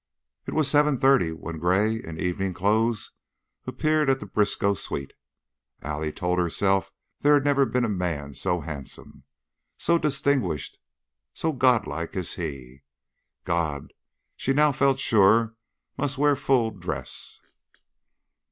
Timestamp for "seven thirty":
0.67-1.31